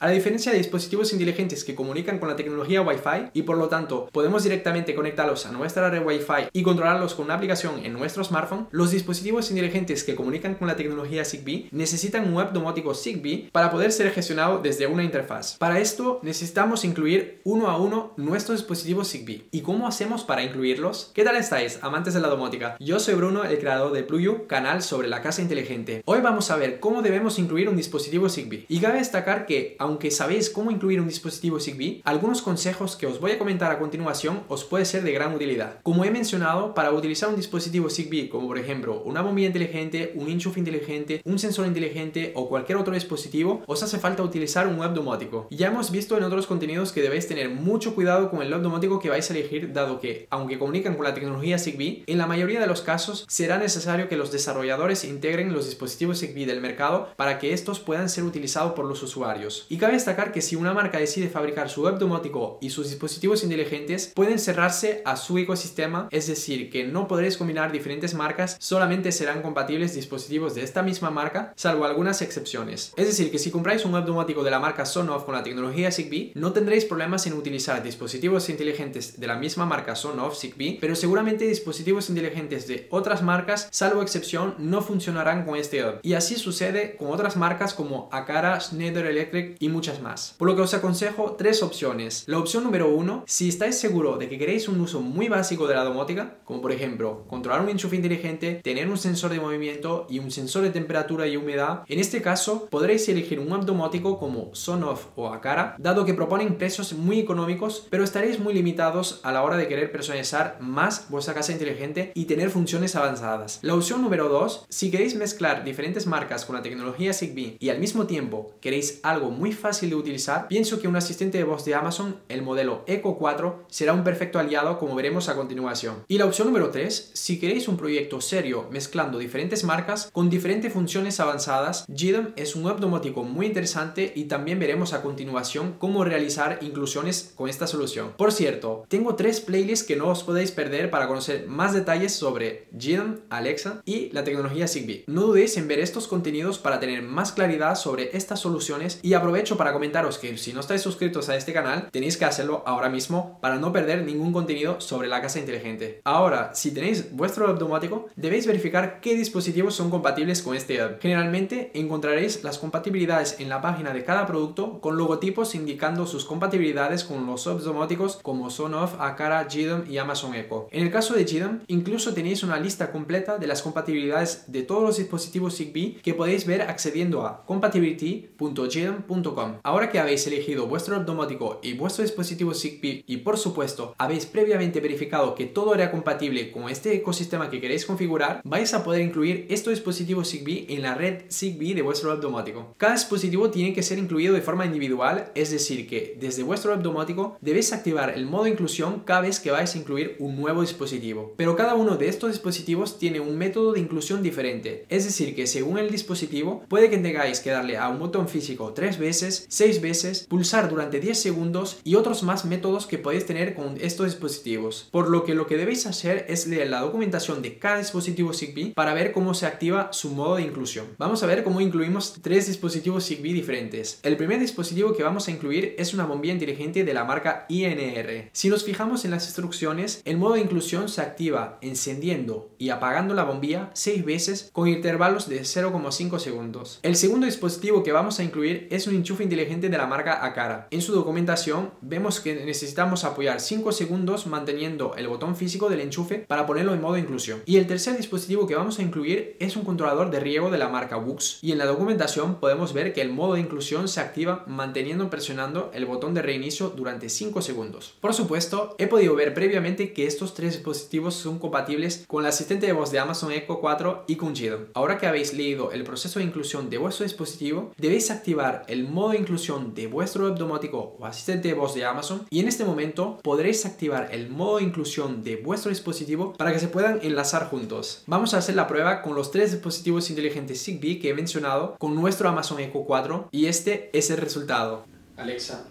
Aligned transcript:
A 0.00 0.06
la 0.06 0.12
diferencia 0.12 0.52
de 0.52 0.58
dispositivos 0.58 1.12
inteligentes 1.12 1.64
que 1.64 1.74
comunican 1.74 2.20
con 2.20 2.28
la 2.28 2.36
tecnología 2.36 2.82
Wi-Fi 2.82 3.30
y 3.32 3.42
por 3.42 3.58
lo 3.58 3.68
tanto 3.68 4.08
podemos 4.12 4.44
directamente 4.44 4.94
conectarlos 4.94 5.44
a 5.44 5.50
nuestra 5.50 5.90
red 5.90 6.06
Wi-Fi 6.06 6.50
y 6.52 6.62
controlarlos 6.62 7.14
con 7.14 7.24
una 7.24 7.34
aplicación 7.34 7.84
en 7.84 7.94
nuestro 7.94 8.22
smartphone, 8.22 8.68
los 8.70 8.92
dispositivos 8.92 9.50
inteligentes 9.50 10.04
que 10.04 10.14
comunican 10.14 10.54
con 10.54 10.68
la 10.68 10.76
tecnología 10.76 11.24
Zigbee 11.24 11.66
necesitan 11.72 12.28
un 12.28 12.34
web 12.34 12.52
domótico 12.52 12.94
Zigbee 12.94 13.48
para 13.50 13.72
poder 13.72 13.90
ser 13.90 14.12
gestionado 14.12 14.60
desde 14.62 14.86
una 14.86 15.02
interfaz. 15.02 15.56
Para 15.56 15.80
esto 15.80 16.20
necesitamos 16.22 16.84
incluir 16.84 17.40
uno 17.42 17.68
a 17.68 17.76
uno 17.76 18.12
nuestros 18.16 18.58
dispositivos 18.58 19.10
Zigbee. 19.10 19.48
¿Y 19.50 19.62
cómo 19.62 19.88
hacemos 19.88 20.22
para 20.22 20.44
incluirlos? 20.44 21.10
¿Qué 21.12 21.24
tal 21.24 21.34
estáis, 21.34 21.80
amantes 21.82 22.14
de 22.14 22.20
la 22.20 22.28
domótica? 22.28 22.76
Yo 22.78 23.00
soy 23.00 23.14
Bruno, 23.16 23.42
el 23.42 23.58
creador 23.58 23.90
de 23.90 24.04
Pluyu, 24.04 24.46
canal 24.46 24.80
sobre 24.82 25.08
la 25.08 25.22
casa 25.22 25.42
inteligente. 25.42 26.02
Hoy 26.04 26.20
vamos 26.20 26.52
a 26.52 26.56
ver 26.56 26.78
cómo 26.78 27.02
debemos 27.02 27.40
incluir 27.40 27.68
un 27.68 27.76
dispositivo 27.76 28.28
Zigbee. 28.28 28.64
Y 28.68 28.78
cabe 28.78 28.98
destacar 28.98 29.44
que, 29.44 29.74
aunque 29.88 30.10
sabéis 30.10 30.50
cómo 30.50 30.70
incluir 30.70 31.00
un 31.00 31.08
dispositivo 31.08 31.58
Zigbee, 31.58 32.02
algunos 32.04 32.42
consejos 32.42 32.94
que 32.94 33.06
os 33.06 33.20
voy 33.20 33.30
a 33.32 33.38
comentar 33.38 33.72
a 33.72 33.78
continuación 33.78 34.42
os 34.48 34.62
puede 34.64 34.84
ser 34.84 35.02
de 35.02 35.12
gran 35.12 35.34
utilidad. 35.34 35.80
Como 35.82 36.04
he 36.04 36.10
mencionado, 36.10 36.74
para 36.74 36.92
utilizar 36.92 37.30
un 37.30 37.36
dispositivo 37.36 37.88
Zigbee, 37.88 38.28
como 38.28 38.48
por 38.48 38.58
ejemplo 38.58 39.02
una 39.06 39.22
bombilla 39.22 39.46
inteligente, 39.46 40.12
un 40.14 40.28
enchufe 40.28 40.60
inteligente, 40.60 41.22
un 41.24 41.38
sensor 41.38 41.66
inteligente 41.66 42.32
o 42.36 42.50
cualquier 42.50 42.76
otro 42.76 42.92
dispositivo, 42.92 43.62
os 43.66 43.82
hace 43.82 43.98
falta 43.98 44.22
utilizar 44.22 44.66
un 44.66 44.78
web 44.78 44.92
domótico. 44.92 45.48
Ya 45.50 45.68
hemos 45.68 45.90
visto 45.90 46.18
en 46.18 46.24
otros 46.24 46.46
contenidos 46.46 46.92
que 46.92 47.00
debéis 47.00 47.26
tener 47.26 47.48
mucho 47.48 47.94
cuidado 47.94 48.28
con 48.30 48.42
el 48.42 48.52
web 48.52 48.60
domótico 48.60 49.00
que 49.00 49.08
vais 49.08 49.30
a 49.30 49.32
elegir, 49.32 49.72
dado 49.72 50.00
que, 50.00 50.26
aunque 50.28 50.58
comunican 50.58 50.96
con 50.96 51.04
la 51.04 51.14
tecnología 51.14 51.58
Zigbee, 51.58 52.04
en 52.06 52.18
la 52.18 52.26
mayoría 52.26 52.60
de 52.60 52.66
los 52.66 52.82
casos 52.82 53.24
será 53.26 53.56
necesario 53.56 54.06
que 54.06 54.18
los 54.18 54.32
desarrolladores 54.32 55.04
integren 55.04 55.54
los 55.54 55.64
dispositivos 55.64 56.20
Zigbee 56.20 56.44
del 56.44 56.60
mercado 56.60 57.08
para 57.16 57.38
que 57.38 57.54
estos 57.54 57.80
puedan 57.80 58.10
ser 58.10 58.24
utilizados 58.24 58.74
por 58.74 58.84
los 58.84 59.02
usuarios. 59.02 59.64
Cabe 59.78 59.94
destacar 59.94 60.32
que 60.32 60.42
si 60.42 60.56
una 60.56 60.74
marca 60.74 60.98
decide 60.98 61.28
fabricar 61.28 61.68
su 61.70 61.82
web 61.82 61.98
domótico 61.98 62.58
y 62.60 62.70
sus 62.70 62.88
dispositivos 62.88 63.42
inteligentes, 63.42 64.12
pueden 64.14 64.38
cerrarse 64.38 65.02
a 65.04 65.16
su 65.16 65.38
ecosistema, 65.38 66.08
es 66.10 66.26
decir, 66.26 66.70
que 66.70 66.84
no 66.84 67.08
podréis 67.08 67.36
combinar 67.36 67.72
diferentes 67.72 68.14
marcas, 68.14 68.56
solamente 68.60 69.12
serán 69.12 69.42
compatibles 69.42 69.94
dispositivos 69.94 70.54
de 70.54 70.62
esta 70.62 70.82
misma 70.82 71.10
marca, 71.10 71.52
salvo 71.56 71.84
algunas 71.84 72.22
excepciones. 72.22 72.92
Es 72.96 73.06
decir, 73.06 73.30
que 73.30 73.38
si 73.38 73.50
compráis 73.50 73.84
un 73.84 73.92
web 73.92 74.04
domótico 74.04 74.42
de 74.42 74.50
la 74.50 74.58
marca 74.58 74.86
Sonoff 74.86 75.24
con 75.24 75.34
la 75.34 75.42
tecnología 75.42 75.90
Zigbee, 75.90 76.32
no 76.34 76.52
tendréis 76.52 76.84
problemas 76.84 77.26
en 77.26 77.34
utilizar 77.34 77.82
dispositivos 77.82 78.48
inteligentes 78.48 79.20
de 79.20 79.26
la 79.26 79.36
misma 79.36 79.66
marca 79.66 79.94
Sonoff 79.94 80.38
Zigbee, 80.38 80.78
pero 80.80 80.94
seguramente 80.94 81.46
dispositivos 81.46 82.08
inteligentes 82.08 82.66
de 82.66 82.86
otras 82.90 83.22
marcas, 83.22 83.68
salvo 83.70 84.02
excepción, 84.02 84.54
no 84.58 84.82
funcionarán 84.82 85.44
con 85.44 85.56
este 85.56 85.82
web. 85.82 86.00
Y 86.02 86.14
así 86.14 86.36
sucede 86.36 86.96
con 86.96 87.10
otras 87.10 87.36
marcas 87.36 87.74
como 87.74 88.08
Akara, 88.12 88.60
Schneider 88.60 89.06
Electric 89.06 89.56
y 89.58 89.67
muchas 89.68 90.00
más. 90.00 90.34
Por 90.38 90.48
lo 90.48 90.56
que 90.56 90.62
os 90.62 90.74
aconsejo 90.74 91.36
tres 91.38 91.62
opciones. 91.62 92.24
La 92.26 92.38
opción 92.38 92.64
número 92.64 92.88
uno, 92.88 93.24
si 93.26 93.48
estáis 93.48 93.78
seguro 93.78 94.16
de 94.16 94.28
que 94.28 94.38
queréis 94.38 94.68
un 94.68 94.80
uso 94.80 95.00
muy 95.00 95.28
básico 95.28 95.66
de 95.66 95.74
la 95.74 95.84
domótica, 95.84 96.38
como 96.44 96.60
por 96.60 96.72
ejemplo 96.72 97.24
controlar 97.28 97.62
un 97.62 97.68
enchufe 97.68 97.96
inteligente, 97.96 98.60
tener 98.62 98.88
un 98.88 98.98
sensor 98.98 99.30
de 99.30 99.40
movimiento 99.40 100.06
y 100.08 100.18
un 100.18 100.30
sensor 100.30 100.62
de 100.62 100.70
temperatura 100.70 101.26
y 101.26 101.36
humedad, 101.36 101.82
en 101.86 101.98
este 101.98 102.22
caso 102.22 102.66
podréis 102.70 103.08
elegir 103.08 103.40
un 103.40 103.50
web 103.50 103.64
domótico 103.64 104.18
como 104.18 104.54
Sonoff 104.54 105.06
o 105.16 105.28
Akara, 105.28 105.76
dado 105.78 106.04
que 106.04 106.14
proponen 106.14 106.58
precios 106.58 106.92
muy 106.92 107.18
económicos, 107.18 107.86
pero 107.90 108.04
estaréis 108.04 108.38
muy 108.38 108.54
limitados 108.54 109.20
a 109.22 109.32
la 109.32 109.42
hora 109.42 109.56
de 109.56 109.68
querer 109.68 109.92
personalizar 109.92 110.58
más 110.60 111.08
vuestra 111.08 111.34
casa 111.34 111.52
inteligente 111.52 112.12
y 112.14 112.24
tener 112.24 112.50
funciones 112.50 112.96
avanzadas. 112.96 113.58
La 113.62 113.74
opción 113.74 114.02
número 114.02 114.28
2, 114.28 114.66
si 114.68 114.90
queréis 114.90 115.14
mezclar 115.14 115.64
diferentes 115.64 116.06
marcas 116.06 116.44
con 116.44 116.56
la 116.56 116.62
tecnología 116.62 117.12
Zigbee 117.12 117.56
y 117.58 117.70
al 117.70 117.78
mismo 117.78 118.06
tiempo 118.06 118.54
queréis 118.60 119.00
algo 119.02 119.30
muy 119.30 119.52
fácil 119.58 119.90
de 119.90 119.96
utilizar, 119.96 120.48
pienso 120.48 120.80
que 120.80 120.88
un 120.88 120.96
asistente 120.96 121.38
de 121.38 121.44
voz 121.44 121.64
de 121.64 121.74
Amazon, 121.74 122.16
el 122.28 122.42
modelo 122.42 122.84
Echo 122.86 123.16
4, 123.16 123.66
será 123.68 123.92
un 123.92 124.04
perfecto 124.04 124.38
aliado 124.38 124.78
como 124.78 124.94
veremos 124.94 125.28
a 125.28 125.36
continuación. 125.36 126.04
Y 126.08 126.18
la 126.18 126.26
opción 126.26 126.48
número 126.48 126.70
3, 126.70 127.10
si 127.14 127.38
queréis 127.38 127.68
un 127.68 127.76
proyecto 127.76 128.20
serio 128.20 128.68
mezclando 128.70 129.18
diferentes 129.18 129.64
marcas 129.64 130.08
con 130.12 130.30
diferentes 130.30 130.72
funciones 130.72 131.20
avanzadas, 131.20 131.84
GDM 131.88 132.32
es 132.36 132.56
un 132.56 132.64
web 132.64 132.78
domótico 132.78 133.24
muy 133.24 133.46
interesante 133.46 134.12
y 134.14 134.24
también 134.24 134.58
veremos 134.58 134.92
a 134.92 135.02
continuación 135.02 135.74
cómo 135.78 136.04
realizar 136.04 136.58
inclusiones 136.62 137.32
con 137.34 137.48
esta 137.48 137.66
solución. 137.66 138.12
Por 138.16 138.32
cierto, 138.32 138.84
tengo 138.88 139.16
tres 139.16 139.40
playlists 139.40 139.86
que 139.86 139.96
no 139.96 140.08
os 140.08 140.22
podéis 140.22 140.52
perder 140.52 140.90
para 140.90 141.08
conocer 141.08 141.46
más 141.46 141.74
detalles 141.74 142.14
sobre 142.14 142.68
GDM, 142.72 143.20
Alexa 143.30 143.82
y 143.84 144.10
la 144.10 144.24
tecnología 144.24 144.68
Zigbee. 144.68 145.04
No 145.06 145.22
dudéis 145.22 145.56
en 145.56 145.68
ver 145.68 145.80
estos 145.80 146.08
contenidos 146.08 146.58
para 146.58 146.80
tener 146.80 147.02
más 147.02 147.32
claridad 147.32 147.74
sobre 147.74 148.16
estas 148.16 148.40
soluciones 148.40 149.00
y 149.02 149.14
aprovecho 149.14 149.47
para 149.56 149.72
comentaros 149.72 150.18
que 150.18 150.36
si 150.36 150.52
no 150.52 150.60
estáis 150.60 150.82
suscritos 150.82 151.28
a 151.28 151.36
este 151.36 151.52
canal, 151.52 151.88
tenéis 151.90 152.16
que 152.16 152.24
hacerlo 152.24 152.62
ahora 152.66 152.88
mismo 152.88 153.38
para 153.40 153.56
no 153.56 153.72
perder 153.72 154.04
ningún 154.04 154.32
contenido 154.32 154.80
sobre 154.80 155.08
la 155.08 155.22
casa 155.22 155.38
inteligente. 155.38 156.00
Ahora, 156.04 156.50
si 156.54 156.72
tenéis 156.72 157.12
vuestro 157.12 157.46
web 157.46 157.58
domótico, 157.58 158.06
debéis 158.16 158.46
verificar 158.46 159.00
qué 159.00 159.14
dispositivos 159.14 159.74
son 159.74 159.90
compatibles 159.90 160.42
con 160.42 160.54
este 160.54 160.76
web. 160.78 160.98
Generalmente 161.00 161.70
encontraréis 161.74 162.44
las 162.44 162.58
compatibilidades 162.58 163.40
en 163.40 163.48
la 163.48 163.60
página 163.60 163.92
de 163.92 164.04
cada 164.04 164.26
producto 164.26 164.80
con 164.80 164.96
logotipos 164.96 165.54
indicando 165.54 166.06
sus 166.06 166.24
compatibilidades 166.24 167.04
con 167.04 167.26
los 167.26 167.46
webs 167.46 167.64
domóticos 167.64 168.18
como 168.22 168.50
Sonoff, 168.50 169.00
Akara, 169.00 169.44
GDOM 169.44 169.90
y 169.90 169.98
Amazon 169.98 170.34
Echo. 170.34 170.68
En 170.70 170.84
el 170.84 170.92
caso 170.92 171.14
de 171.14 171.24
GDOM, 171.24 171.60
incluso 171.66 172.14
tenéis 172.14 172.42
una 172.42 172.58
lista 172.58 172.90
completa 172.90 173.38
de 173.38 173.46
las 173.46 173.62
compatibilidades 173.62 174.44
de 174.48 174.62
todos 174.62 174.82
los 174.82 174.96
dispositivos 174.96 175.56
Zigbee 175.56 176.00
que 176.02 176.14
podéis 176.14 176.46
ver 176.46 176.62
accediendo 176.62 177.26
a 177.26 177.44
compatibility.gdom.com. 177.46 179.37
Ahora 179.62 179.90
que 179.90 179.98
habéis 179.98 180.26
elegido 180.26 180.66
vuestro 180.66 180.96
web 180.96 181.06
domótico 181.06 181.60
y 181.62 181.74
vuestro 181.74 182.02
dispositivo 182.02 182.54
Zigbee 182.54 183.04
y 183.06 183.18
por 183.18 183.38
supuesto 183.38 183.94
habéis 183.98 184.26
previamente 184.26 184.80
verificado 184.80 185.34
que 185.34 185.46
todo 185.46 185.74
era 185.74 185.90
compatible 185.90 186.50
con 186.50 186.68
este 186.68 186.94
ecosistema 186.94 187.50
que 187.50 187.60
queréis 187.60 187.86
configurar, 187.86 188.40
vais 188.44 188.74
a 188.74 188.82
poder 188.82 189.02
incluir 189.02 189.46
estos 189.48 189.72
dispositivos 189.72 190.30
Zigbee 190.30 190.66
en 190.70 190.82
la 190.82 190.94
red 190.94 191.22
Zigbee 191.30 191.74
de 191.74 191.82
vuestro 191.82 192.10
web 192.10 192.20
domótico. 192.20 192.74
Cada 192.76 192.94
dispositivo 192.94 193.50
tiene 193.50 193.72
que 193.72 193.82
ser 193.82 193.98
incluido 193.98 194.34
de 194.34 194.42
forma 194.42 194.66
individual, 194.66 195.30
es 195.34 195.50
decir 195.50 195.88
que 195.88 196.16
desde 196.18 196.42
vuestro 196.42 196.72
web 196.72 196.82
domótico 196.82 197.36
debéis 197.40 197.72
activar 197.72 198.10
el 198.10 198.26
modo 198.26 198.46
inclusión 198.46 199.02
cada 199.04 199.20
vez 199.20 199.40
que 199.40 199.50
vais 199.50 199.74
a 199.74 199.78
incluir 199.78 200.16
un 200.18 200.36
nuevo 200.36 200.62
dispositivo. 200.62 201.34
Pero 201.36 201.56
cada 201.56 201.74
uno 201.74 201.96
de 201.96 202.08
estos 202.08 202.30
dispositivos 202.30 202.98
tiene 202.98 203.20
un 203.20 203.36
método 203.38 203.72
de 203.72 203.80
inclusión 203.80 204.22
diferente, 204.22 204.84
es 204.88 205.04
decir 205.04 205.34
que 205.34 205.46
según 205.46 205.78
el 205.78 205.90
dispositivo 205.90 206.64
puede 206.68 206.90
que 206.90 206.98
tengáis 206.98 207.40
que 207.40 207.50
darle 207.50 207.76
a 207.76 207.88
un 207.88 207.98
botón 207.98 208.28
físico 208.28 208.72
tres 208.74 208.98
veces, 208.98 209.27
seis 209.30 209.80
veces, 209.80 210.26
pulsar 210.28 210.68
durante 210.68 211.00
10 211.00 211.20
segundos 211.20 211.78
y 211.84 211.94
otros 211.94 212.22
más 212.22 212.44
métodos 212.44 212.86
que 212.86 212.98
podéis 212.98 213.26
tener 213.26 213.54
con 213.54 213.76
estos 213.80 214.06
dispositivos. 214.06 214.88
Por 214.90 215.08
lo 215.08 215.24
que 215.24 215.34
lo 215.34 215.46
que 215.46 215.56
debéis 215.56 215.86
hacer 215.86 216.26
es 216.28 216.46
leer 216.46 216.70
la 216.70 216.80
documentación 216.80 217.42
de 217.42 217.58
cada 217.58 217.78
dispositivo 217.78 218.32
Zigbee 218.32 218.72
para 218.74 218.94
ver 218.94 219.12
cómo 219.12 219.34
se 219.34 219.46
activa 219.46 219.92
su 219.92 220.10
modo 220.10 220.36
de 220.36 220.42
inclusión. 220.42 220.86
Vamos 220.98 221.22
a 221.22 221.26
ver 221.26 221.44
cómo 221.44 221.60
incluimos 221.60 222.14
tres 222.22 222.46
dispositivos 222.46 223.06
Zigbee 223.06 223.32
diferentes. 223.32 224.00
El 224.02 224.16
primer 224.16 224.40
dispositivo 224.40 224.94
que 224.94 225.02
vamos 225.02 225.28
a 225.28 225.30
incluir 225.30 225.74
es 225.78 225.94
una 225.94 226.06
bombilla 226.06 226.34
inteligente 226.34 226.84
de 226.84 226.94
la 226.94 227.04
marca 227.04 227.46
INR. 227.48 228.30
Si 228.32 228.48
nos 228.48 228.64
fijamos 228.64 229.04
en 229.04 229.10
las 229.10 229.24
instrucciones, 229.24 230.02
el 230.04 230.16
modo 230.16 230.34
de 230.34 230.40
inclusión 230.40 230.88
se 230.88 231.00
activa 231.00 231.58
encendiendo 231.60 232.50
y 232.58 232.70
apagando 232.70 233.14
la 233.14 233.24
bombilla 233.24 233.70
6 233.74 234.04
veces 234.04 234.50
con 234.52 234.68
intervalos 234.68 235.28
de 235.28 235.40
0,5 235.40 236.18
segundos. 236.18 236.80
El 236.82 236.96
segundo 236.96 237.26
dispositivo 237.26 237.82
que 237.82 237.92
vamos 237.92 238.18
a 238.18 238.24
incluir 238.24 238.68
es 238.70 238.86
un 238.86 238.94
enchufe 238.94 239.17
inteligente 239.22 239.68
de 239.68 239.76
la 239.76 239.86
marca 239.86 240.24
Akara. 240.24 240.68
En 240.70 240.80
su 240.80 240.94
documentación 240.94 241.72
vemos 241.82 242.20
que 242.20 242.34
necesitamos 242.34 243.04
apoyar 243.04 243.40
5 243.40 243.72
segundos 243.72 244.26
manteniendo 244.26 244.94
el 244.96 245.08
botón 245.08 245.36
físico 245.36 245.68
del 245.68 245.80
enchufe 245.80 246.24
para 246.26 246.46
ponerlo 246.46 246.72
en 246.72 246.80
modo 246.80 246.96
inclusión. 246.96 247.42
Y 247.44 247.56
el 247.56 247.66
tercer 247.66 247.96
dispositivo 247.96 248.46
que 248.46 248.54
vamos 248.54 248.78
a 248.78 248.82
incluir 248.82 249.36
es 249.38 249.56
un 249.56 249.64
controlador 249.64 250.10
de 250.10 250.20
riego 250.20 250.50
de 250.50 250.58
la 250.58 250.68
marca 250.68 250.96
Wux. 250.96 251.40
Y 251.42 251.52
en 251.52 251.58
la 251.58 251.66
documentación 251.66 252.36
podemos 252.36 252.72
ver 252.72 252.94
que 252.94 253.02
el 253.02 253.12
modo 253.12 253.34
de 253.34 253.40
inclusión 253.40 253.88
se 253.88 254.00
activa 254.00 254.44
manteniendo 254.46 255.10
presionando 255.10 255.70
el 255.74 255.84
botón 255.84 256.14
de 256.14 256.22
reinicio 256.22 256.70
durante 256.70 257.10
5 257.10 257.42
segundos. 257.42 257.94
Por 258.00 258.14
supuesto, 258.14 258.74
he 258.78 258.86
podido 258.86 259.14
ver 259.14 259.34
previamente 259.34 259.92
que 259.92 260.06
estos 260.06 260.32
tres 260.32 260.54
dispositivos 260.54 261.14
son 261.14 261.38
compatibles 261.38 262.04
con 262.06 262.24
el 262.24 262.30
asistente 262.30 262.66
de 262.66 262.72
voz 262.72 262.90
de 262.90 262.98
Amazon 262.98 263.32
Echo 263.32 263.60
4 263.60 264.04
y 264.06 264.16
con. 264.16 264.28
Ahora 264.74 264.98
que 264.98 265.06
habéis 265.06 265.32
leído 265.32 265.72
el 265.72 265.84
proceso 265.84 266.18
de 266.18 266.24
inclusión 266.24 266.70
de 266.70 266.78
vuestro 266.78 267.04
dispositivo, 267.04 267.72
debéis 267.78 268.10
activar 268.10 268.64
el 268.68 268.84
modo 268.98 269.10
de 269.10 269.18
inclusión 269.18 269.76
de 269.76 269.86
vuestro 269.86 270.24
web 270.24 270.36
domótico 270.36 270.96
o 270.98 271.06
asistente 271.06 271.46
de 271.46 271.54
voz 271.54 271.72
de 271.72 271.84
Amazon 271.84 272.22
y 272.30 272.40
en 272.40 272.48
este 272.48 272.64
momento 272.64 273.20
podréis 273.22 273.64
activar 273.64 274.08
el 274.10 274.28
modo 274.28 274.56
de 274.56 274.64
inclusión 274.64 275.22
de 275.22 275.36
vuestro 275.36 275.68
dispositivo 275.68 276.32
para 276.32 276.52
que 276.52 276.58
se 276.58 276.66
puedan 276.66 276.98
enlazar 277.02 277.48
juntos. 277.48 278.02
Vamos 278.08 278.34
a 278.34 278.38
hacer 278.38 278.56
la 278.56 278.66
prueba 278.66 279.02
con 279.02 279.14
los 279.14 279.30
tres 279.30 279.52
dispositivos 279.52 280.10
inteligentes 280.10 280.64
Zigbee 280.64 280.98
que 280.98 281.10
he 281.10 281.14
mencionado 281.14 281.76
con 281.78 281.94
nuestro 281.94 282.28
Amazon 282.28 282.58
Echo 282.58 282.82
4 282.82 283.28
y 283.30 283.46
este 283.46 283.88
es 283.96 284.10
el 284.10 284.16
resultado. 284.16 284.84
Alexa, 285.16 285.68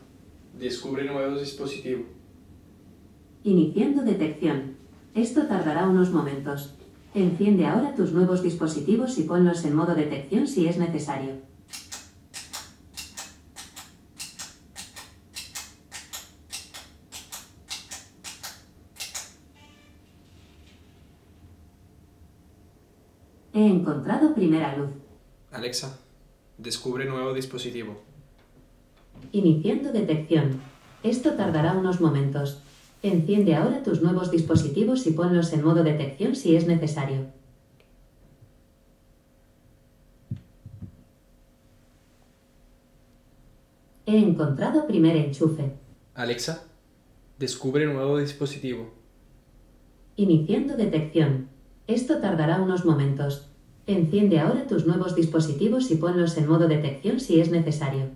descubre 0.58 1.04
nuevos 1.04 1.42
dispositivos. 1.42 2.06
Iniciando 3.44 4.04
detección. 4.04 4.78
Esto 5.16 5.48
tardará 5.48 5.90
unos 5.90 6.12
momentos. 6.12 6.76
Enciende 7.14 7.66
ahora 7.66 7.94
tus 7.94 8.14
nuevos 8.14 8.42
dispositivos 8.42 9.18
y 9.18 9.24
ponlos 9.24 9.66
en 9.66 9.76
modo 9.76 9.96
detección 9.96 10.48
si 10.48 10.68
es 10.68 10.78
necesario. 10.78 11.47
He 23.58 23.66
encontrado 23.66 24.36
primera 24.36 24.78
luz. 24.78 24.92
Alexa, 25.52 26.00
descubre 26.60 27.06
nuevo 27.06 27.34
dispositivo. 27.34 28.00
Iniciando 29.32 29.92
detección. 29.92 30.62
Esto 31.02 31.34
tardará 31.34 31.74
unos 31.74 32.00
momentos. 32.00 32.62
Enciende 33.02 33.56
ahora 33.56 33.82
tus 33.82 34.04
nuevos 34.04 34.30
dispositivos 34.30 35.08
y 35.08 35.12
ponlos 35.14 35.52
en 35.54 35.64
modo 35.64 35.84
detección 35.84 36.36
si 36.36 36.56
es 36.56 36.68
necesario. 36.68 37.32
He 44.06 44.20
encontrado 44.20 44.86
primer 44.86 45.16
enchufe. 45.16 45.72
Alexa, 46.14 46.64
descubre 47.40 47.88
nuevo 47.88 48.20
dispositivo. 48.20 48.92
Iniciando 50.16 50.78
detección. 50.78 51.57
Esto 51.88 52.18
tardará 52.20 52.62
unos 52.62 52.84
momentos. 52.84 53.50
Enciende 53.86 54.42
ahora 54.42 54.68
tus 54.68 54.86
nuevos 54.86 55.16
dispositivos 55.16 55.90
y 55.90 55.96
ponlos 55.96 56.36
en 56.38 56.48
modo 56.48 56.68
detección 56.68 57.22
si 57.22 57.40
es 57.40 57.50
necesario. 57.50 58.10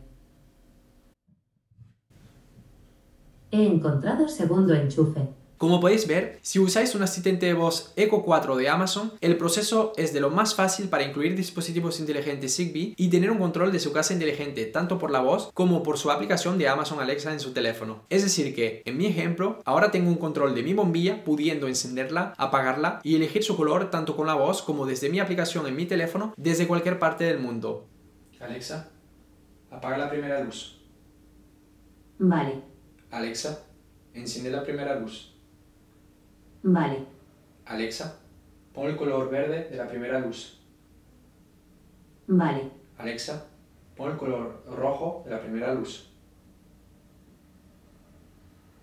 He 3.52 3.66
encontrado 3.66 4.28
segundo 4.28 4.74
enchufe. 4.74 5.30
Como 5.62 5.80
podéis 5.80 6.08
ver, 6.08 6.40
si 6.42 6.58
usáis 6.58 6.96
un 6.96 7.04
asistente 7.04 7.46
de 7.46 7.54
voz 7.54 7.94
Echo 7.96 8.24
4 8.24 8.56
de 8.56 8.68
Amazon, 8.68 9.14
el 9.22 9.38
proceso 9.38 9.94
es 9.96 10.12
de 10.12 10.20
lo 10.20 10.32
más 10.32 10.56
fácil 10.56 10.90
para 10.90 11.04
incluir 11.04 11.36
dispositivos 11.36 12.00
inteligentes 12.00 12.56
Zigbee 12.56 12.96
y 12.98 13.10
tener 13.10 13.30
un 13.30 13.38
control 13.38 13.72
de 13.72 13.80
su 13.80 13.94
casa 13.94 14.12
inteligente 14.12 14.66
tanto 14.66 14.98
por 14.98 15.12
la 15.12 15.20
voz 15.20 15.52
como 15.54 15.84
por 15.84 16.00
su 16.00 16.10
aplicación 16.10 16.58
de 16.58 16.68
Amazon 16.68 17.00
Alexa 17.00 17.32
en 17.32 17.40
su 17.40 17.54
teléfono. 17.54 18.02
Es 18.10 18.24
decir 18.24 18.56
que, 18.56 18.82
en 18.86 18.98
mi 18.98 19.06
ejemplo, 19.06 19.60
ahora 19.64 19.92
tengo 19.92 20.10
un 20.10 20.18
control 20.18 20.56
de 20.56 20.64
mi 20.64 20.74
bombilla 20.74 21.24
pudiendo 21.24 21.68
encenderla, 21.68 22.34
apagarla 22.40 23.00
y 23.04 23.16
elegir 23.16 23.44
su 23.44 23.56
color 23.56 23.92
tanto 23.92 24.16
con 24.16 24.26
la 24.26 24.34
voz 24.34 24.64
como 24.64 24.88
desde 24.88 25.12
mi 25.12 25.20
aplicación 25.20 25.68
en 25.68 25.76
mi 25.76 25.86
teléfono 25.86 26.34
desde 26.38 26.66
cualquier 26.66 26.98
parte 26.98 27.26
del 27.26 27.38
mundo. 27.38 27.88
Alexa, 28.40 28.90
apaga 29.70 30.00
la 30.00 30.10
primera 30.10 30.44
luz. 30.44 30.82
Vale, 32.18 32.64
Alexa, 33.12 33.64
enciende 34.16 34.50
la 34.50 34.64
primera 34.64 34.96
luz. 34.96 35.31
Vale, 36.64 37.06
Alexa, 37.66 38.20
pon 38.74 38.88
el 38.90 38.96
color 38.98 39.30
verde 39.30 39.68
de 39.70 39.78
la 39.78 39.88
primera 39.88 40.20
luz. 40.20 40.60
vale, 42.28 42.70
Alexa, 42.98 43.46
pon 43.96 44.12
el 44.12 44.18
color 44.18 44.64
rojo 44.68 45.24
de 45.26 45.32
la 45.32 45.40
primera 45.42 45.74
luz. 45.74 46.08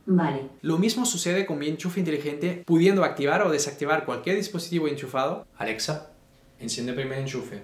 vale, 0.06 0.48
Lo 0.62 0.78
mismo 0.78 1.04
sucede 1.04 1.44
con 1.46 1.58
mi 1.58 1.68
enchufe 1.68 2.00
inteligente, 2.00 2.62
pudiendo 2.66 3.04
activar 3.04 3.42
o 3.42 3.50
desactivar 3.50 4.04
cualquier 4.04 4.36
dispositivo 4.36 4.88
enchufado. 4.88 5.46
Alexa, 5.56 6.10
enciende 6.58 6.92
primer 6.94 7.18
enchufe. 7.18 7.62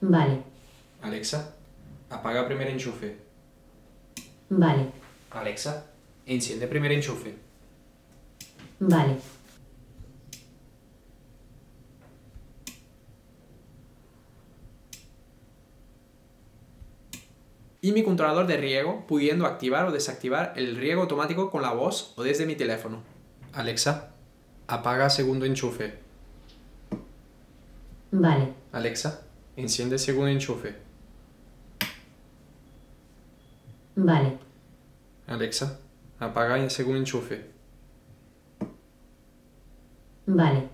vale, 0.00 0.42
Alexa, 1.02 1.54
apaga 2.10 2.46
primer 2.46 2.68
enchufe. 2.68 3.16
vale, 4.50 4.86
Alexa, 5.30 5.86
enciende 6.26 6.66
primer 6.68 6.92
enchufe. 6.92 7.34
Vale, 8.88 9.16
Y 17.84 17.90
mi 17.90 18.04
controlador 18.04 18.46
de 18.46 18.56
riego, 18.56 19.04
pudiendo 19.08 19.44
activar 19.44 19.86
o 19.86 19.90
desactivar 19.90 20.52
el 20.54 20.76
riego 20.76 21.02
automático 21.02 21.50
con 21.50 21.62
la 21.62 21.72
voz 21.72 22.14
o 22.16 22.22
desde 22.22 22.46
mi 22.46 22.54
teléfono. 22.54 23.02
Alexa, 23.52 24.12
apaga 24.68 25.10
segundo 25.10 25.44
enchufe. 25.46 25.98
vale, 28.12 28.52
Alexa, 28.70 29.22
enciende 29.56 29.98
segundo 29.98 30.28
enchufe. 30.28 30.76
vale, 33.96 34.38
Alexa, 35.26 35.80
apaga 36.20 36.58
el 36.58 36.70
segundo 36.70 36.98
enchufe. 37.00 37.50
Vale, 40.34 40.64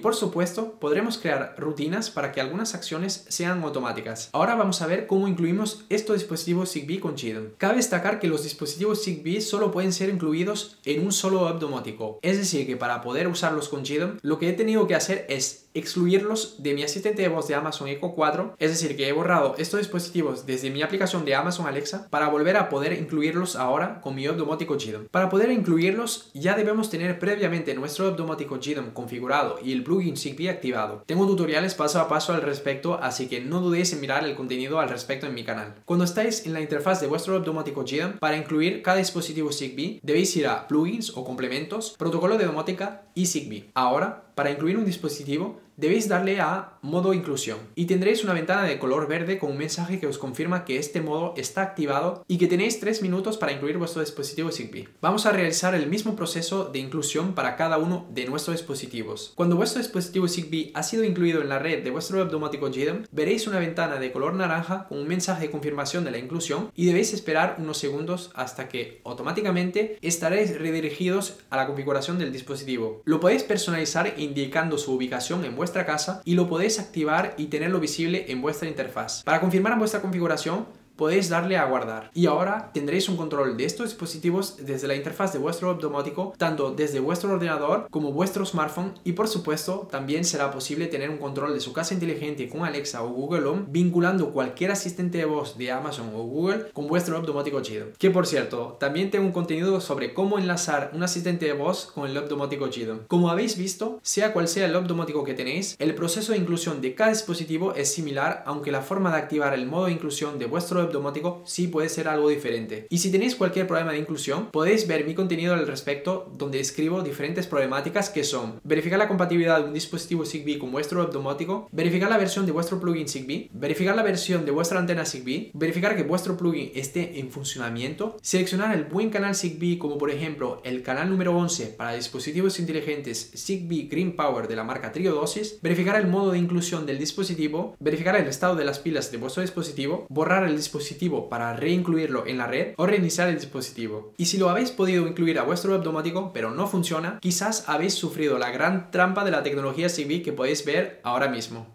Y 0.00 0.02
por 0.02 0.14
supuesto, 0.14 0.76
podremos 0.80 1.18
crear 1.18 1.54
rutinas 1.58 2.08
para 2.08 2.32
que 2.32 2.40
algunas 2.40 2.74
acciones 2.74 3.26
sean 3.28 3.62
automáticas. 3.62 4.30
Ahora 4.32 4.54
vamos 4.54 4.80
a 4.80 4.86
ver 4.86 5.06
cómo 5.06 5.28
incluimos 5.28 5.84
estos 5.90 6.16
dispositivos 6.16 6.72
Zigbee 6.72 7.00
con 7.00 7.16
Chidon. 7.16 7.52
Cabe 7.58 7.76
destacar 7.76 8.18
que 8.18 8.26
los 8.26 8.42
dispositivos 8.42 9.04
Zigbee 9.04 9.42
solo 9.42 9.70
pueden 9.70 9.92
ser 9.92 10.08
incluidos 10.08 10.78
en 10.86 11.04
un 11.04 11.12
solo 11.12 11.42
hub 11.42 11.58
domótico. 11.58 12.18
Es 12.22 12.38
decir, 12.38 12.66
que 12.66 12.78
para 12.78 13.02
poder 13.02 13.28
usarlos 13.28 13.68
con 13.68 13.82
Chidon, 13.82 14.18
lo 14.22 14.38
que 14.38 14.48
he 14.48 14.54
tenido 14.54 14.86
que 14.86 14.94
hacer 14.94 15.26
es 15.28 15.66
excluirlos 15.72 16.62
de 16.62 16.74
mi 16.74 16.82
asistente 16.82 17.22
de 17.22 17.28
voz 17.28 17.46
de 17.46 17.54
Amazon 17.54 17.86
Echo 17.86 18.12
4, 18.12 18.56
es 18.58 18.70
decir, 18.70 18.96
que 18.96 19.06
he 19.06 19.12
borrado 19.12 19.54
estos 19.56 19.78
dispositivos 19.78 20.44
desde 20.44 20.70
mi 20.70 20.82
aplicación 20.82 21.24
de 21.24 21.36
Amazon 21.36 21.66
Alexa 21.66 22.08
para 22.10 22.28
volver 22.28 22.56
a 22.56 22.68
poder 22.68 22.92
incluirlos 22.92 23.54
ahora 23.54 24.00
con 24.00 24.14
mi 24.16 24.26
hub 24.28 24.36
domótico. 24.36 24.76
Para 25.10 25.28
poder 25.28 25.50
incluirlos 25.50 26.30
ya 26.34 26.54
debemos 26.54 26.90
tener 26.90 27.18
previamente 27.18 27.74
nuestro 27.74 28.08
hub 28.08 28.16
domótico 28.16 28.58
configurado 28.92 29.58
y 29.62 29.72
el 29.72 29.82
plugin 29.90 30.16
Zigbee 30.16 30.48
activado. 30.48 31.02
Tengo 31.04 31.26
tutoriales 31.26 31.74
paso 31.74 31.98
a 31.98 32.06
paso 32.06 32.32
al 32.32 32.42
respecto, 32.42 33.00
así 33.02 33.26
que 33.26 33.40
no 33.40 33.60
dudéis 33.60 33.92
en 33.92 34.00
mirar 34.00 34.24
el 34.24 34.36
contenido 34.36 34.78
al 34.78 34.88
respecto 34.88 35.26
en 35.26 35.34
mi 35.34 35.42
canal. 35.42 35.82
Cuando 35.84 36.04
estáis 36.04 36.46
en 36.46 36.52
la 36.52 36.60
interfaz 36.60 37.00
de 37.00 37.08
vuestro 37.08 37.36
hub 37.36 37.44
domótico 37.44 37.82
GDOM, 37.82 38.18
para 38.20 38.36
incluir 38.36 38.82
cada 38.82 38.98
dispositivo 38.98 39.50
Zigbee, 39.50 39.98
debéis 40.04 40.36
ir 40.36 40.46
a 40.46 40.68
plugins 40.68 41.10
o 41.16 41.24
complementos, 41.24 41.96
protocolo 41.98 42.38
de 42.38 42.44
domótica 42.44 43.02
y 43.16 43.26
Zigbee. 43.26 43.72
Ahora, 43.74 44.29
para 44.40 44.52
incluir 44.52 44.78
un 44.78 44.86
dispositivo, 44.86 45.60
debéis 45.76 46.08
darle 46.08 46.40
a 46.40 46.78
modo 46.82 47.14
inclusión 47.14 47.58
y 47.74 47.86
tendréis 47.86 48.22
una 48.24 48.34
ventana 48.34 48.64
de 48.64 48.78
color 48.78 49.08
verde 49.08 49.38
con 49.38 49.50
un 49.50 49.58
mensaje 49.58 49.98
que 49.98 50.06
os 50.06 50.18
confirma 50.18 50.64
que 50.64 50.78
este 50.78 51.00
modo 51.00 51.34
está 51.36 51.62
activado 51.62 52.24
y 52.28 52.38
que 52.38 52.46
tenéis 52.46 52.80
3 52.80 53.02
minutos 53.02 53.38
para 53.38 53.52
incluir 53.52 53.78
vuestro 53.78 54.00
dispositivo 54.00 54.50
Zigbee. 54.50 54.88
Vamos 55.00 55.24
a 55.26 55.32
realizar 55.32 55.74
el 55.74 55.88
mismo 55.88 56.16
proceso 56.16 56.64
de 56.64 56.78
inclusión 56.78 57.34
para 57.34 57.56
cada 57.56 57.78
uno 57.78 58.06
de 58.12 58.26
nuestros 58.26 58.56
dispositivos. 58.56 59.32
Cuando 59.34 59.56
vuestro 59.56 59.80
dispositivo 59.82 60.28
Zigbee 60.28 60.70
ha 60.74 60.82
sido 60.82 61.04
incluido 61.04 61.40
en 61.40 61.48
la 61.48 61.58
red 61.58 61.82
de 61.82 61.90
vuestro 61.90 62.18
web 62.18 62.30
domótico 62.30 62.70
GDOM, 62.70 63.04
veréis 63.10 63.46
una 63.46 63.58
ventana 63.58 63.96
de 63.96 64.12
color 64.12 64.34
naranja 64.34 64.86
con 64.88 64.98
un 64.98 65.08
mensaje 65.08 65.46
de 65.46 65.50
confirmación 65.50 66.04
de 66.04 66.10
la 66.10 66.18
inclusión 66.18 66.70
y 66.74 66.86
debéis 66.86 67.14
esperar 67.14 67.56
unos 67.58 67.78
segundos 67.78 68.30
hasta 68.34 68.68
que 68.68 69.00
automáticamente 69.04 69.98
estaréis 70.02 70.58
redirigidos 70.58 71.38
a 71.48 71.56
la 71.56 71.66
configuración 71.66 72.18
del 72.18 72.32
dispositivo. 72.32 73.02
Lo 73.04 73.20
podéis 73.20 73.44
personalizar 73.44 74.14
indicando 74.30 74.78
su 74.78 74.92
ubicación 74.94 75.44
en 75.44 75.56
vuestra 75.56 75.84
casa 75.84 76.22
y 76.24 76.34
lo 76.34 76.48
podéis 76.48 76.78
activar 76.78 77.34
y 77.36 77.46
tenerlo 77.46 77.80
visible 77.80 78.26
en 78.28 78.40
vuestra 78.40 78.68
interfaz. 78.68 79.22
Para 79.24 79.40
confirmar 79.40 79.78
vuestra 79.78 80.00
configuración, 80.00 80.66
podéis 81.00 81.30
darle 81.30 81.56
a 81.56 81.64
guardar. 81.64 82.10
Y 82.12 82.26
ahora 82.26 82.70
tendréis 82.74 83.08
un 83.08 83.16
control 83.16 83.56
de 83.56 83.64
estos 83.64 83.86
dispositivos 83.86 84.58
desde 84.58 84.86
la 84.86 84.94
interfaz 84.94 85.32
de 85.32 85.38
vuestro 85.38 85.72
domótico, 85.72 86.34
tanto 86.36 86.72
desde 86.72 87.00
vuestro 87.00 87.32
ordenador 87.32 87.88
como 87.90 88.12
vuestro 88.12 88.44
smartphone 88.44 88.92
y 89.02 89.12
por 89.12 89.26
supuesto 89.26 89.88
también 89.90 90.26
será 90.26 90.50
posible 90.50 90.88
tener 90.88 91.08
un 91.08 91.16
control 91.16 91.54
de 91.54 91.60
su 91.60 91.72
casa 91.72 91.94
inteligente 91.94 92.50
con 92.50 92.66
Alexa 92.66 93.02
o 93.02 93.08
Google 93.08 93.46
Home 93.46 93.64
vinculando 93.68 94.30
cualquier 94.30 94.72
asistente 94.72 95.16
de 95.16 95.24
voz 95.24 95.56
de 95.56 95.72
Amazon 95.72 96.10
o 96.14 96.22
Google 96.24 96.66
con 96.74 96.86
vuestro 96.86 97.16
web 97.16 97.24
domótico 97.24 97.62
chido. 97.62 97.86
Que 97.96 98.10
por 98.10 98.26
cierto, 98.26 98.76
también 98.78 99.10
tengo 99.10 99.24
un 99.24 99.32
contenido 99.32 99.80
sobre 99.80 100.12
cómo 100.12 100.38
enlazar 100.38 100.90
un 100.92 101.02
asistente 101.02 101.46
de 101.46 101.54
voz 101.54 101.86
con 101.86 102.10
el 102.10 102.14
web 102.14 102.28
domótico 102.28 102.68
chido. 102.68 103.06
Como 103.08 103.30
habéis 103.30 103.56
visto, 103.56 104.00
sea 104.02 104.34
cual 104.34 104.48
sea 104.48 104.66
el 104.66 104.74
web 104.74 104.84
domótico 104.84 105.24
que 105.24 105.32
tenéis, 105.32 105.76
el 105.78 105.94
proceso 105.94 106.32
de 106.32 106.38
inclusión 106.38 106.82
de 106.82 106.94
cada 106.94 107.08
dispositivo 107.08 107.74
es 107.74 107.90
similar, 107.90 108.42
aunque 108.44 108.70
la 108.70 108.82
forma 108.82 109.10
de 109.10 109.16
activar 109.16 109.54
el 109.54 109.64
modo 109.64 109.86
de 109.86 109.92
inclusión 109.92 110.38
de 110.38 110.44
vuestro 110.44 110.89
web 110.90 110.92
domótico 110.92 111.42
sí 111.44 111.68
puede 111.68 111.88
ser 111.88 112.08
algo 112.08 112.28
diferente. 112.28 112.86
Y 112.90 112.98
si 112.98 113.10
tenéis 113.10 113.36
cualquier 113.36 113.66
problema 113.66 113.92
de 113.92 113.98
inclusión, 113.98 114.50
podéis 114.50 114.86
ver 114.86 115.06
mi 115.06 115.14
contenido 115.14 115.54
al 115.54 115.66
respecto 115.66 116.30
donde 116.36 116.60
escribo 116.60 117.02
diferentes 117.02 117.46
problemáticas 117.46 118.10
que 118.10 118.24
son 118.24 118.60
verificar 118.64 118.98
la 118.98 119.08
compatibilidad 119.08 119.58
de 119.60 119.64
un 119.64 119.74
dispositivo 119.74 120.24
Zigbee 120.24 120.58
con 120.58 120.72
vuestro 120.72 121.00
web 121.00 121.12
domótico, 121.12 121.68
verificar 121.72 122.10
la 122.10 122.18
versión 122.18 122.46
de 122.46 122.52
vuestro 122.52 122.80
plugin 122.80 123.08
Zigbee, 123.08 123.50
verificar 123.52 123.94
la 123.96 124.02
versión 124.02 124.44
de 124.44 124.50
vuestra 124.50 124.78
antena 124.78 125.04
Zigbee, 125.04 125.50
verificar 125.54 125.96
que 125.96 126.02
vuestro 126.02 126.36
plugin 126.36 126.72
esté 126.74 127.20
en 127.20 127.30
funcionamiento, 127.30 128.16
seleccionar 128.22 128.74
el 128.74 128.84
buen 128.84 129.10
canal 129.10 129.34
Zigbee 129.34 129.78
como 129.78 129.98
por 129.98 130.10
ejemplo 130.10 130.60
el 130.64 130.82
canal 130.82 131.08
número 131.08 131.36
11 131.36 131.66
para 131.78 131.94
dispositivos 131.94 132.58
inteligentes 132.58 133.32
Zigbee 133.36 133.88
Green 133.88 134.16
Power 134.16 134.48
de 134.48 134.56
la 134.56 134.64
marca 134.64 134.92
Triodosis, 134.92 135.60
verificar 135.62 135.96
el 135.96 136.08
modo 136.08 136.32
de 136.32 136.38
inclusión 136.38 136.86
del 136.86 136.98
dispositivo, 136.98 137.76
verificar 137.78 138.16
el 138.16 138.26
estado 138.26 138.56
de 138.56 138.64
las 138.64 138.78
pilas 138.78 139.12
de 139.12 139.18
vuestro 139.18 139.42
dispositivo, 139.42 140.06
borrar 140.08 140.44
el 140.44 140.56
dispositivo 140.56 140.79
para 141.28 141.54
reincluirlo 141.54 142.26
en 142.26 142.38
la 142.38 142.46
red 142.46 142.74
o 142.76 142.86
reiniciar 142.86 143.28
el 143.28 143.36
dispositivo. 143.36 144.14
Y 144.16 144.26
si 144.26 144.38
lo 144.38 144.48
habéis 144.48 144.70
podido 144.70 145.06
incluir 145.06 145.38
a 145.38 145.44
vuestro 145.44 145.72
web 145.72 145.82
domótico 145.82 146.32
pero 146.32 146.50
no 146.50 146.66
funciona, 146.66 147.18
quizás 147.20 147.68
habéis 147.68 147.94
sufrido 147.94 148.38
la 148.38 148.50
gran 148.50 148.90
trampa 148.90 149.24
de 149.24 149.30
la 149.30 149.42
tecnología 149.42 149.88
Zigbee 149.88 150.22
que 150.22 150.32
podéis 150.32 150.64
ver 150.64 151.00
ahora 151.02 151.28
mismo. 151.28 151.66